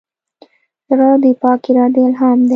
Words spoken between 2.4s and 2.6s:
دی.